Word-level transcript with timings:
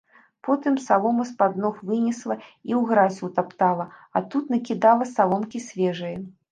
Потым 0.45 0.77
салому 0.85 1.25
з-пад 1.31 1.53
ног 1.65 1.75
вынесла 1.91 2.39
і 2.41 2.47
ў 2.47 2.81
гразь 2.93 3.23
утаптала, 3.31 3.85
а 4.15 4.27
тут 4.35 4.53
накідала 4.57 5.11
саломкі 5.17 5.67
свежае. 5.71 6.17